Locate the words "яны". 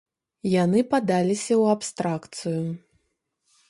0.63-0.79